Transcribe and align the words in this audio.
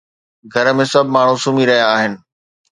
گهر 0.53 0.67
۾ 0.83 0.85
سڀ 0.91 1.05
ماڻهو 1.15 1.37
سمهي 1.43 1.63
رهيا 1.69 1.85
آهن 1.95 2.13